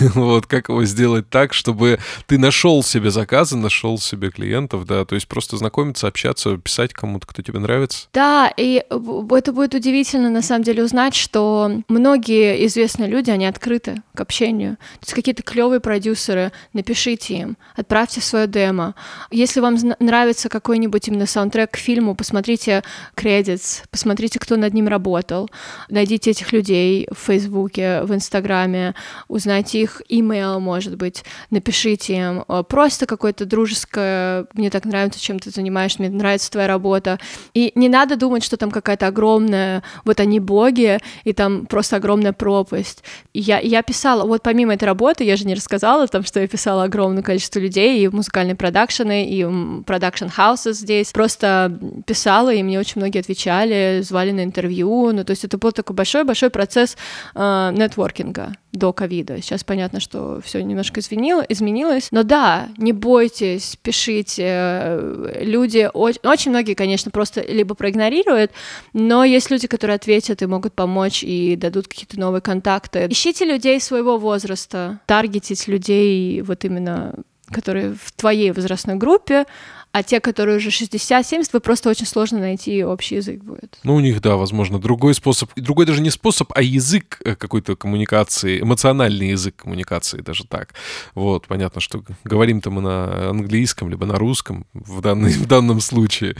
[0.14, 5.16] вот как его сделать так, чтобы ты нашел себе заказы, нашел себе клиентов, да, то
[5.16, 8.06] есть просто знакомиться, общаться, писать кому-то, кто тебе нравится.
[8.12, 14.00] Да, и это будет удивительно на самом деле узнать, что многие известные люди, они открыты
[14.14, 14.76] к общению.
[14.76, 18.94] То есть какие-то клевые продюсеры, напишите им, отправьте свое демо.
[19.32, 22.84] Если вам нравится какой-нибудь именно саундтрек к фильму, посмотрите
[23.16, 25.50] кредитс, посмотрите, кто над ним работал,
[25.88, 28.94] найдите этих людей в Фейсбуке, в Инстаграме,
[29.26, 35.38] узнайте их имейл, может быть, напишите им э, просто какое-то дружеское, мне так нравится, чем
[35.38, 37.18] ты занимаешься, мне нравится твоя работа.
[37.54, 42.32] И не надо думать, что там какая-то огромная, вот они боги, и там просто огромная
[42.32, 43.04] пропасть.
[43.32, 46.84] Я, я писала, вот помимо этой работы, я же не рассказала там, что я писала
[46.84, 51.12] огромное количество людей и музыкальные продакшены, и production house ы здесь.
[51.12, 55.72] Просто писала, и мне очень многие отвечали, звали на интервью, ну, то есть это был
[55.72, 56.96] такой большой большой процесс
[57.34, 59.40] э, нетворкинга до ковида.
[59.40, 62.08] Сейчас понятно, что все немножко изменило, изменилось.
[62.10, 64.98] Но да, не бойтесь, пишите.
[65.40, 68.50] Люди, очень, очень многие, конечно, просто либо проигнорируют,
[68.92, 73.06] но есть люди, которые ответят и могут помочь и дадут какие-то новые контакты.
[73.08, 77.14] Ищите людей своего возраста, таргетить людей вот именно
[77.50, 79.44] которые в твоей возрастной группе,
[79.94, 83.78] а те, которые уже 60-70, вы просто очень сложно найти общий язык будет.
[83.84, 87.76] Ну, у них, да, возможно, другой способ, другой даже не способ, а язык э, какой-то
[87.76, 90.74] коммуникации, эмоциональный язык коммуникации, даже так.
[91.14, 96.34] Вот, понятно, что говорим-то мы на английском, либо на русском в, данный, в данном случае.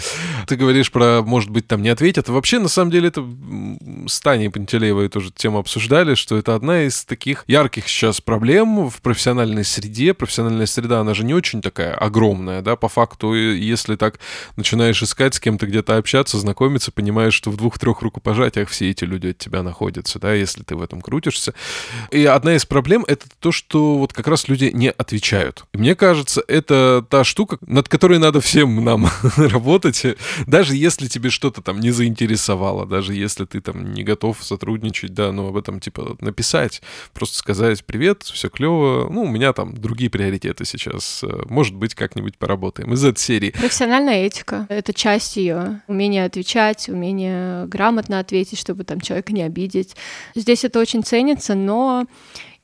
[0.48, 2.28] Ты говоришь про, может быть, там не ответят.
[2.28, 3.24] Вообще, на самом деле, это
[4.08, 9.00] с Таней Пантелеевой тоже тему обсуждали, что это одна из таких ярких сейчас проблем в
[9.00, 10.12] профессиональной среде.
[10.12, 14.18] Профессиональная среда, она же не очень такая огромная, да, по факту если так
[14.56, 19.28] начинаешь искать с кем-то где-то общаться, знакомиться, понимаешь, что в двух-трех рукопожатиях все эти люди
[19.28, 21.54] от тебя находятся, да, если ты в этом крутишься.
[22.10, 25.64] И одна из проблем— это то, что вот как раз люди не отвечают.
[25.72, 30.04] И мне кажется, это та штука, над которой надо всем нам работать,
[30.46, 35.32] даже если тебе что-то там не заинтересовало, даже если ты там не готов сотрудничать, да,
[35.32, 40.10] но об этом типа написать, просто сказать «Привет, все клево, ну, у меня там другие
[40.10, 42.92] приоритеты сейчас, может быть, как-нибудь поработаем».
[42.92, 43.50] Из этой серии.
[43.50, 45.80] Профессиональная этика— это часть ее.
[45.88, 49.96] Умение отвечать, умение грамотно ответить, чтобы там человека не обидеть.
[50.34, 52.06] Здесь это очень ценится, но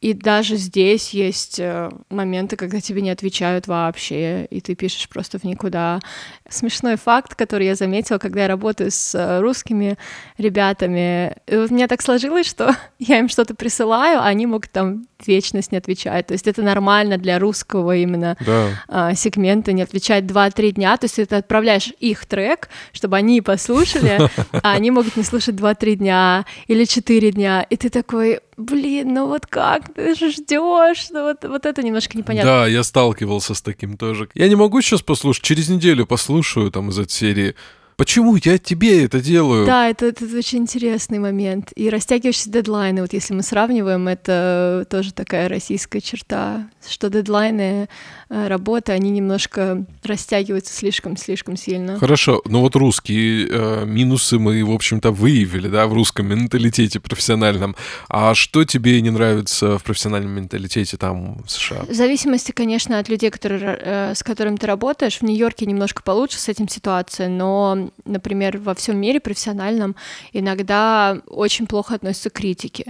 [0.01, 5.39] и даже здесь есть э, моменты, когда тебе не отвечают вообще, и ты пишешь просто
[5.39, 6.01] в никуда.
[6.49, 9.99] Смешной факт, который я заметила, когда я работаю с э, русскими
[10.39, 11.37] ребятами.
[11.47, 15.07] И вот у меня так сложилось, что я им что-то присылаю, а они могут там
[15.27, 16.29] вечность не отвечать.
[16.29, 18.69] То есть это нормально для русского именно да.
[18.89, 20.97] а, сегмента не отвечать 2-3 дня.
[20.97, 24.31] То есть ты отправляешь их трек, чтобы они послушали,
[24.63, 27.67] а они могут не слушать 2-3 дня или 4 дня.
[27.69, 31.09] И ты такой, блин, ну вот как ты же ждешь?
[31.11, 32.51] Ну вот, вот это немножко непонятно.
[32.51, 34.29] Да, я сталкивался с таким тоже.
[34.35, 37.55] Я не могу сейчас послушать, через неделю послушаю там из этой серии
[38.01, 39.67] Почему я тебе это делаю?
[39.67, 41.71] Да, это, это очень интересный момент.
[41.77, 47.91] И растягивающиеся дедлайны, вот если мы сравниваем, это тоже такая российская черта, что дедлайны
[48.31, 51.99] работы, они немножко растягиваются слишком-слишком сильно.
[51.99, 57.75] Хорошо, но вот русские э, минусы мы, в общем-то, выявили, да, в русском менталитете профессиональном.
[58.09, 61.85] А что тебе не нравится в профессиональном менталитете там в США?
[61.89, 65.19] В зависимости, конечно, от людей, которые, э, с которыми ты работаешь.
[65.19, 69.97] В Нью-Йорке немножко получше с этим ситуация, но, например, во всем мире профессиональном
[70.33, 72.85] иногда очень плохо относятся к критике.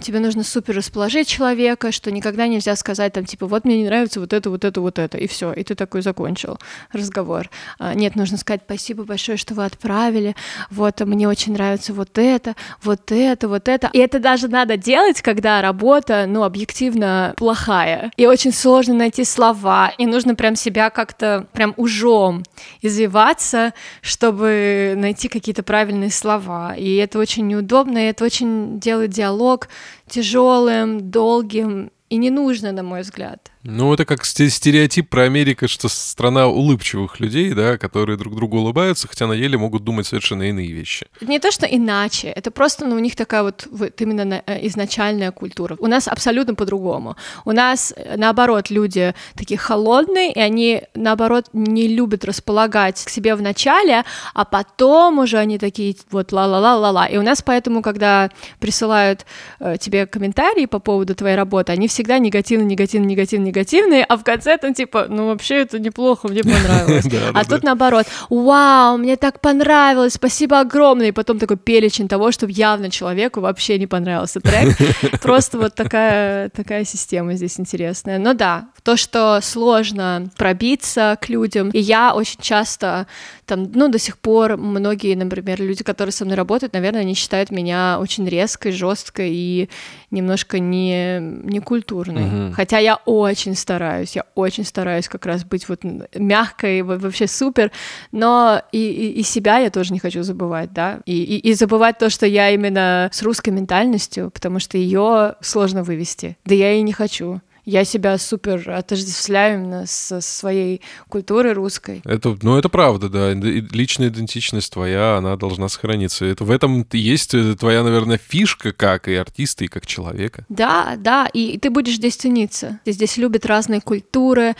[0.00, 4.20] Тебе нужно супер расположить человека, что никогда нельзя сказать там типа вот мне не нравится
[4.20, 6.58] вот это, вот это, вот это, и все, и ты такой закончил
[6.92, 7.50] разговор.
[7.78, 10.34] А, нет, нужно сказать спасибо большое, что вы отправили,
[10.70, 13.90] вот мне очень нравится вот это, вот это, вот это.
[13.92, 18.10] И это даже надо делать, когда работа, ну, объективно плохая.
[18.16, 22.44] И очень сложно найти слова, и нужно прям себя как-то прям ужом
[22.80, 26.74] извиваться, чтобы найти какие-то правильные слова.
[26.76, 29.68] И это очень неудобно, и это очень делает диалог
[30.08, 33.50] тяжелым, долгим и не нужно, на мой взгляд.
[33.68, 39.08] Ну, это как стереотип про Америку, что страна улыбчивых людей, да, которые друг другу улыбаются,
[39.08, 41.06] хотя на деле могут думать совершенно иные вещи.
[41.20, 45.32] Не то, что иначе, это просто, ну, у них такая вот, вот именно э, изначальная
[45.32, 45.76] культура.
[45.80, 47.16] У нас абсолютно по-другому.
[47.44, 53.34] У нас, э, наоборот, люди такие холодные, и они, наоборот, не любят располагать к себе
[53.34, 57.06] в начале, а потом уже они такие вот ла-ла-ла-ла-ла.
[57.06, 59.26] И у нас поэтому, когда присылают
[59.58, 64.24] э, тебе комментарии по поводу твоей работы, они всегда негативно, негативно, негативно, негативные, а в
[64.24, 67.06] конце там типа, ну вообще это неплохо, мне понравилось.
[67.34, 72.46] А тут наоборот, вау, мне так понравилось, спасибо огромное, и потом такой перечень того, что
[72.46, 74.76] явно человеку вообще не понравился трек.
[75.22, 78.18] Просто вот такая, такая система здесь интересная.
[78.18, 83.06] Но да, то, что сложно пробиться к людям, и я очень часто
[83.46, 87.50] там, ну, до сих пор многие, например, люди, которые со мной работают, наверное, они считают
[87.50, 89.68] меня очень резкой, жесткой и
[90.10, 92.24] немножко не, не культурной.
[92.24, 92.52] Uh-huh.
[92.52, 95.82] Хотя я очень стараюсь, я очень стараюсь как раз быть вот
[96.14, 97.70] мягкой, вообще супер,
[98.12, 101.98] но и, и, и себя я тоже не хочу забывать, да, и, и, и забывать
[101.98, 106.82] то, что я именно с русской ментальностью, потому что ее сложно вывести, да я и
[106.82, 112.00] не хочу я себя супер отождествляю именно со своей культурой русской.
[112.04, 113.32] Это, ну, это правда, да.
[113.32, 116.24] Личная идентичность твоя, она должна сохраниться.
[116.24, 120.44] Это в этом есть э, твоя, наверное, фишка как и артиста, и как человека.
[120.48, 122.78] Да, да, и ты будешь здесь цениться.
[122.86, 124.54] Здесь любят разные культуры.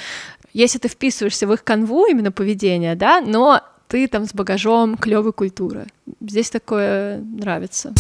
[0.53, 5.33] Если ты вписываешься в их канву именно поведения, да, но ты там с багажом клевой
[5.33, 5.87] культуры.
[6.21, 7.93] Здесь такое нравится.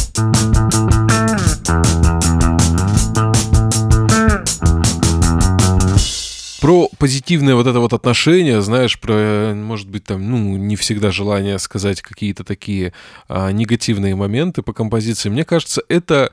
[6.66, 11.60] Про позитивное вот это вот отношение, знаешь, про, может быть, там, ну, не всегда желание
[11.60, 12.92] сказать какие-то такие
[13.28, 15.28] а, негативные моменты по композиции.
[15.28, 16.32] Мне кажется, это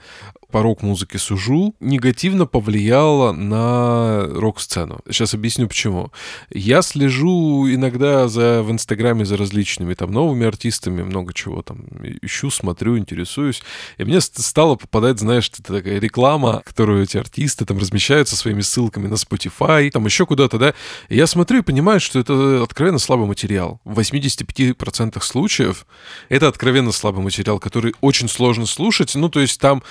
[0.54, 5.00] по рок-музыке сужу, негативно повлияло на рок-сцену.
[5.10, 6.12] Сейчас объясню почему.
[6.52, 11.88] Я слежу иногда за, в Инстаграме за различными там новыми артистами, много чего там
[12.22, 13.63] ищу, смотрю, интересуюсь.
[13.98, 19.08] И мне стало попадать, знаешь, такая реклама, которую эти артисты там размещают со своими ссылками
[19.08, 20.76] на Spotify, там еще куда-то, да.
[21.10, 23.82] И я смотрю и понимаю, что это откровенно слабый материал.
[23.86, 25.88] В 85% случаев
[26.30, 29.16] это откровенно слабый материал, который очень сложно слушать.
[29.16, 29.82] Ну, то есть там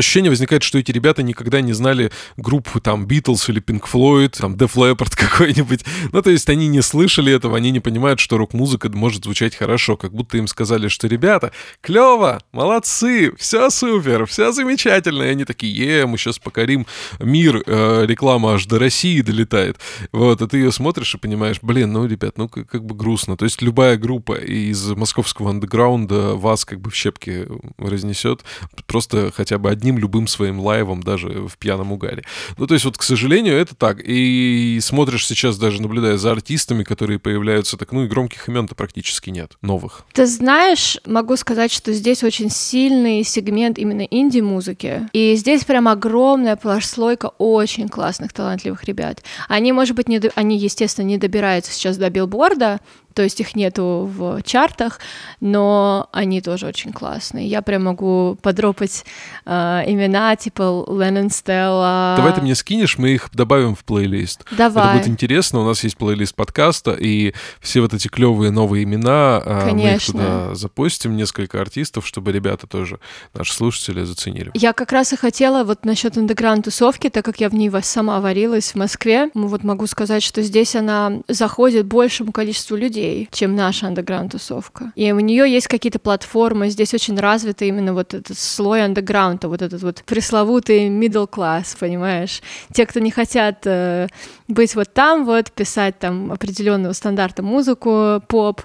[0.00, 4.54] ощущение возникает, что эти ребята никогда не знали группу там Beatles или Pink Floyd, там
[4.54, 5.84] Def Leppard какой-нибудь.
[6.12, 9.96] Ну, то есть они не слышали этого, они не понимают, что рок-музыка может звучать хорошо,
[9.96, 15.22] как будто им сказали, что ребята, клево, молодцы, все супер, все замечательно.
[15.22, 16.86] И они такие, е, мы сейчас покорим
[17.20, 19.78] мир, э, реклама аж до России долетает.
[20.12, 23.36] Вот, и ты ее смотришь и понимаешь, блин, ну, ребят, ну, как, как бы грустно.
[23.36, 27.46] То есть любая группа из московского андеграунда вас как бы в щепки
[27.78, 28.44] разнесет,
[28.86, 32.24] просто хотя бы одни одним любым своим лайвом даже в пьяном угаре.
[32.56, 34.00] Ну, то есть вот, к сожалению, это так.
[34.04, 39.30] И смотришь сейчас даже, наблюдая за артистами, которые появляются, так, ну, и громких имен-то практически
[39.30, 40.02] нет, новых.
[40.12, 45.08] Ты знаешь, могу сказать, что здесь очень сильный сегмент именно инди-музыки.
[45.12, 49.22] И здесь прям огромная плашслойка очень классных, талантливых ребят.
[49.48, 52.80] Они, может быть, не, они, естественно, не добираются сейчас до билборда,
[53.14, 55.00] то есть их нету в чартах,
[55.40, 57.46] но они тоже очень классные.
[57.46, 59.04] Я прям могу подропать
[59.46, 59.50] э,
[59.86, 62.14] имена типа Леннон Стелла.
[62.16, 64.44] Давай ты мне скинешь, мы их добавим в плейлист.
[64.50, 64.84] Давай.
[64.84, 69.42] Это будет интересно, у нас есть плейлист подкаста, и все вот эти клевые новые имена
[69.44, 73.00] э, мы их туда запустим, несколько артистов, чтобы ребята тоже,
[73.34, 74.50] наши слушатели, заценили.
[74.54, 78.72] Я как раз и хотела вот насчет андеграунд-тусовки, так как я в ней сама варилась
[78.72, 83.86] в Москве, вот могу сказать, что здесь она заходит большему количеству людей, людей, чем наша
[83.86, 84.92] андеграунд-тусовка.
[84.94, 89.62] И у нее есть какие-то платформы, здесь очень развиты именно вот этот слой андеграунда, вот
[89.62, 92.42] этот вот пресловутый middle class, понимаешь?
[92.72, 94.08] Те, кто не хотят э,
[94.48, 98.62] быть вот там вот, писать там определенного стандарта музыку, поп,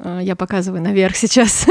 [0.00, 1.66] э, я показываю наверх сейчас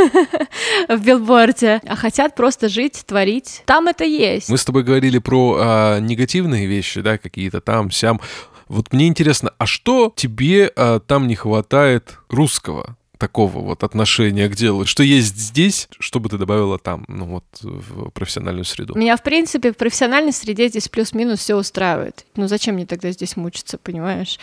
[0.89, 3.63] в билборде, а хотят просто жить, творить.
[3.65, 4.49] Там это есть.
[4.49, 8.19] Мы с тобой говорили про а, негативные вещи, да, какие-то там, сям.
[8.67, 12.97] Вот мне интересно, а что тебе а, там не хватает русского?
[13.23, 17.45] такого вот отношения к делу, что есть здесь, что бы ты добавила там, ну вот
[17.61, 18.95] в профессиональную среду?
[18.95, 22.25] Меня, в принципе, в профессиональной среде здесь плюс-минус все устраивает.
[22.35, 24.39] Ну зачем мне тогда здесь мучиться, понимаешь?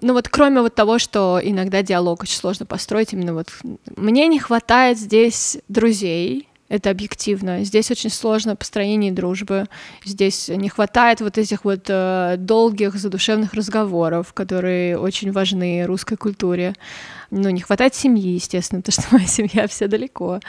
[0.00, 3.48] Ну вот кроме вот того, что иногда диалог очень сложно построить, именно вот
[3.96, 7.64] мне не хватает здесь друзей, это объективно.
[7.64, 9.66] Здесь очень сложно построение дружбы.
[10.04, 16.74] Здесь не хватает вот этих вот э, долгих задушевных разговоров, которые очень важны русской культуре.
[17.30, 20.40] Ну, не хватает семьи, естественно, потому что моя семья вся далеко.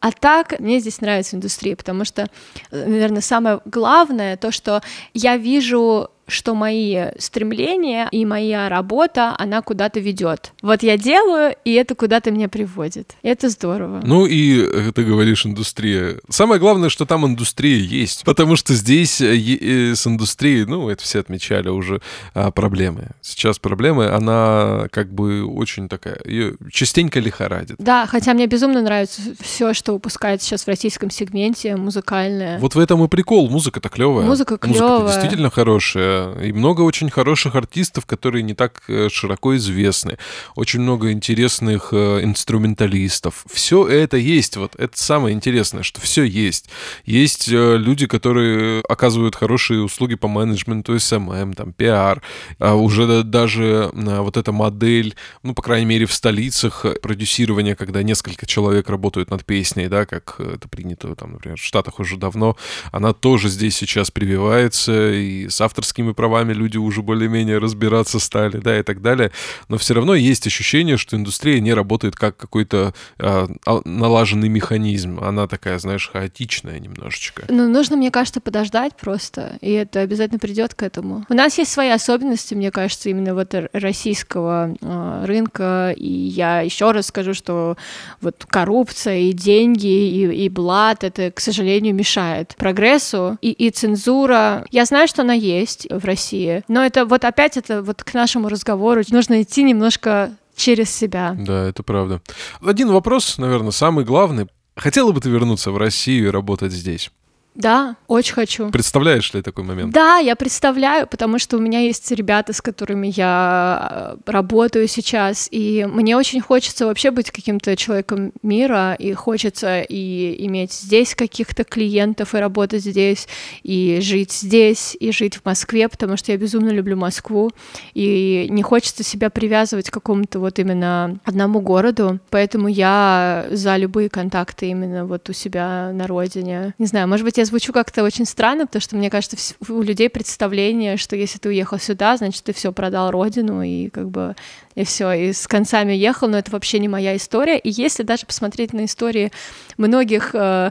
[0.00, 2.28] А так мне здесь нравится индустрия, потому что,
[2.70, 4.82] э, наверное, самое главное то, что
[5.14, 10.52] я вижу что мои стремления и моя работа, она куда-то ведет.
[10.62, 13.14] Вот я делаю, и это куда-то меня приводит.
[13.22, 14.00] Это здорово.
[14.04, 16.18] Ну и э, ты говоришь индустрия.
[16.28, 21.02] Самое главное, что там индустрия есть, потому что здесь э, э, с индустрией, ну, это
[21.02, 22.00] все отмечали уже,
[22.34, 23.10] а, проблемы.
[23.20, 27.76] Сейчас проблемы, она как бы очень такая, ее частенько лихорадит.
[27.78, 32.58] Да, хотя мне безумно нравится все, что выпускается сейчас в российском сегменте, музыкальное.
[32.58, 34.26] Вот в этом и прикол, музыка-то клевая.
[34.26, 35.00] Музыка клевая.
[35.00, 40.18] Музыка действительно хорошая и много очень хороших артистов, которые не так э, широко известны,
[40.54, 43.44] очень много интересных э, инструменталистов.
[43.52, 46.68] Все это есть, вот это самое интересное, что все есть.
[47.04, 52.22] Есть э, люди, которые оказывают хорошие услуги по менеджменту, СММ, там, пиар,
[52.58, 58.46] а уже даже вот эта модель, ну, по крайней мере, в столицах продюсирования, когда несколько
[58.46, 62.56] человек работают над песней, да, как это принято, там, например, в Штатах уже давно,
[62.92, 68.58] она тоже здесь сейчас прививается, и с авторским авторскими правами люди уже более-менее разбираться стали,
[68.58, 69.30] да, и так далее.
[69.68, 73.46] Но все равно есть ощущение, что индустрия не работает как какой-то а,
[73.84, 75.20] налаженный механизм.
[75.20, 77.44] Она такая, знаешь, хаотичная немножечко.
[77.48, 81.24] Ну, нужно, мне кажется, подождать просто, и это обязательно придет к этому.
[81.28, 86.92] У нас есть свои особенности, мне кажется, именно вот российского э, рынка, и я еще
[86.92, 87.76] раз скажу, что
[88.20, 94.64] вот коррупция и деньги и, и блат, это, к сожалению, мешает прогрессу, и, и цензура.
[94.70, 96.62] Я знаю, что она есть, в России.
[96.68, 101.36] Но это вот опять это вот к нашему разговору нужно идти немножко через себя.
[101.38, 102.20] Да, это правда.
[102.62, 104.46] Один вопрос, наверное, самый главный.
[104.76, 107.10] Хотела бы ты вернуться в Россию и работать здесь?
[107.54, 108.70] Да, очень хочу.
[108.70, 109.92] Представляешь ли такой момент?
[109.92, 115.48] Да, я представляю, потому что у меня есть ребята, с которыми я э, работаю сейчас,
[115.50, 121.62] и мне очень хочется вообще быть каким-то человеком мира, и хочется и иметь здесь каких-то
[121.62, 123.28] клиентов, и работать здесь,
[123.62, 127.52] и жить здесь, и жить в Москве, потому что я безумно люблю Москву,
[127.94, 134.08] и не хочется себя привязывать к какому-то вот именно одному городу, поэтому я за любые
[134.08, 136.74] контакты именно вот у себя на родине.
[136.78, 139.36] Не знаю, может быть, я я звучу как-то очень странно, потому что мне кажется,
[139.68, 144.08] у людей представление, что если ты уехал сюда, значит, ты все продал родину и как
[144.08, 144.34] бы
[144.74, 147.58] и все, и с концами ехал, но это вообще не моя история.
[147.58, 149.30] И если даже посмотреть на истории
[149.76, 150.70] многих э,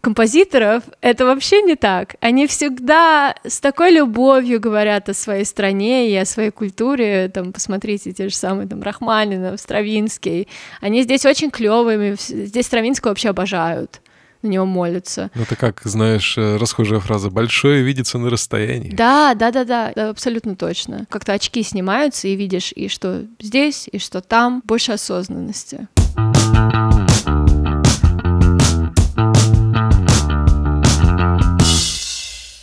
[0.00, 2.16] композиторов, это вообще не так.
[2.20, 7.30] Они всегда с такой любовью говорят о своей стране и о своей культуре.
[7.32, 10.48] Там, посмотрите, те же самые там Рахманинов, Стравинский.
[10.82, 12.14] Они здесь очень клевыми.
[12.18, 14.00] Здесь Стравинского вообще обожают
[14.42, 15.30] на него молятся.
[15.34, 18.90] Ну, это как, знаешь, э, расхожая фраза «большое видится на расстоянии».
[18.90, 21.06] Да, да, да, да, абсолютно точно.
[21.08, 24.62] Как-то очки снимаются, и видишь и что здесь, и что там.
[24.64, 25.88] Больше осознанности.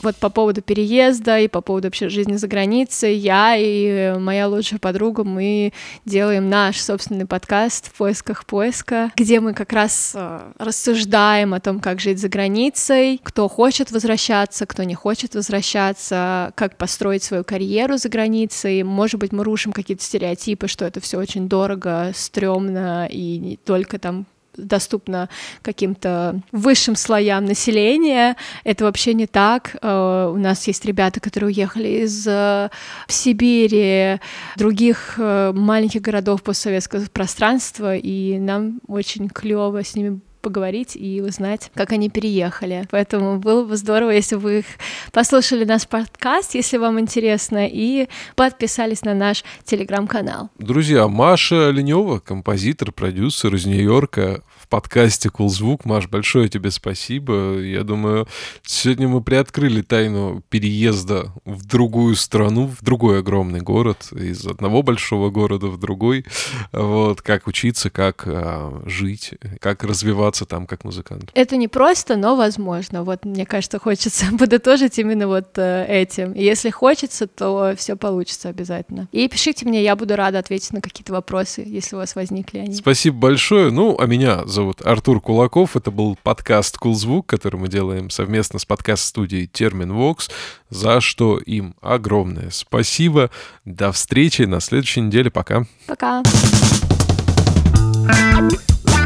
[0.07, 4.79] Вот по поводу переезда и по поводу вообще жизни за границей, я и моя лучшая
[4.79, 5.73] подруга, мы
[6.05, 11.81] делаем наш собственный подкаст в поисках поиска, где мы как раз э, рассуждаем о том,
[11.81, 17.97] как жить за границей, кто хочет возвращаться, кто не хочет возвращаться, как построить свою карьеру
[17.97, 18.83] за границей.
[18.83, 23.99] Может быть, мы рушим какие-то стереотипы, что это все очень дорого, стрёмно и не только
[23.99, 24.25] там
[24.57, 25.29] доступно
[25.61, 28.35] каким-то высшим слоям населения.
[28.63, 29.75] Это вообще не так.
[29.81, 32.69] Э, у нас есть ребята, которые уехали из э,
[33.07, 34.19] Сибири,
[34.55, 41.71] других э, маленьких городов постсоветского пространства, и нам очень клево с ними поговорить и узнать,
[41.75, 42.87] как они переехали.
[42.89, 44.63] Поэтому было бы здорово, если вы
[45.11, 50.49] послушали наш подкаст, если вам интересно, и подписались на наш телеграм-канал.
[50.57, 55.85] Друзья, Маша Ленева, композитор, продюсер из Нью-Йорка, в подкасте Cool Звук.
[55.85, 57.59] Маш, большое тебе спасибо.
[57.59, 58.27] Я думаю,
[58.63, 65.29] сегодня мы приоткрыли тайну переезда в другую страну, в другой огромный город, из одного большого
[65.29, 66.25] города в другой.
[66.73, 71.31] Вот, как учиться, как а, жить, как развиваться реализоваться там как музыкант?
[71.33, 73.03] Это не просто, но возможно.
[73.03, 76.33] Вот, мне кажется, хочется подытожить именно вот э, этим.
[76.33, 79.07] И если хочется, то все получится обязательно.
[79.11, 82.75] И пишите мне, я буду рада ответить на какие-то вопросы, если у вас возникли они.
[82.75, 83.71] Спасибо большое.
[83.71, 85.75] Ну, а меня зовут Артур Кулаков.
[85.75, 90.29] Это был подкаст «Кулзвук», который мы делаем совместно с подкаст-студией «Термин Вокс»,
[90.69, 93.29] за что им огромное спасибо.
[93.65, 95.31] До встречи на следующей неделе.
[95.31, 95.65] Пока.
[95.88, 96.23] Пока.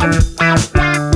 [0.01, 1.10] Thank you.